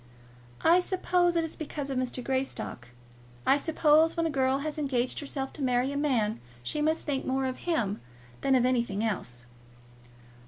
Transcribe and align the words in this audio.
"I 0.63 0.79
suppose 0.79 1.35
it 1.35 1.43
is 1.43 1.55
because 1.55 1.91
of 1.91 1.97
Mr. 1.99 2.23
Greystock. 2.23 2.87
I 3.45 3.55
suppose 3.55 4.17
when 4.17 4.25
a 4.25 4.31
girl 4.31 4.57
has 4.57 4.79
engaged 4.79 5.19
herself 5.19 5.53
to 5.53 5.61
marry 5.61 5.91
a 5.91 5.95
man 5.95 6.39
she 6.63 6.81
must 6.81 7.03
think 7.05 7.23
more 7.23 7.45
of 7.45 7.69
him 7.69 8.01
than 8.41 8.55
of 8.55 8.65
anything 8.65 9.03
else." 9.03 9.45